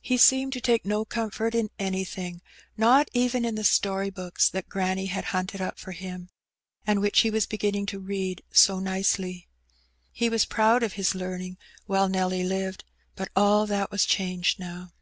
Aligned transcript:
He 0.00 0.16
seemed 0.16 0.52
to 0.52 0.60
take 0.60 0.84
no 0.86 1.04
comfort 1.04 1.52
in 1.52 1.70
anything^ 1.76 2.38
not 2.76 3.08
even 3.12 3.44
in 3.44 3.56
the 3.56 3.64
story 3.64 4.10
books 4.10 4.48
that 4.48 4.68
granny 4.68 5.06
had 5.06 5.24
hunted 5.34 5.60
up 5.60 5.76
for 5.80 5.90
him, 5.90 6.30
and 6.86 7.00
which 7.00 7.22
he 7.22 7.32
was 7.32 7.48
beginning 7.48 7.84
to 7.86 7.98
read 7.98 8.44
so 8.52 8.78
nicely. 8.78 9.48
He 10.12 10.28
was 10.28 10.44
proud 10.44 10.84
of 10.84 10.92
his 10.92 11.16
learning 11.16 11.58
while 11.86 12.08
Nelly 12.08 12.44
lived; 12.44 12.84
but 13.16 13.28
all 13.34 13.66
tluKt 13.66 13.90
was 13.90 14.04
changed 14.04 14.60
now. 14.60 14.92